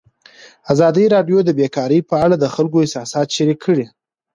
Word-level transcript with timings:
ازادي 0.73 1.05
راډیو 1.15 1.37
د 1.43 1.49
بیکاري 1.59 1.99
په 2.09 2.15
اړه 2.23 2.35
د 2.39 2.45
خلکو 2.55 2.77
احساسات 2.83 3.27
شریک 3.35 3.59
کړي. 3.65 3.85